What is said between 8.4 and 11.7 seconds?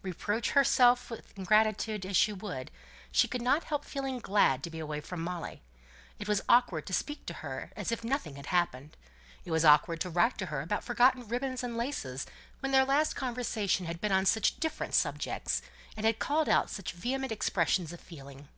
happened; it was awkward to write to her about forgotten ribbons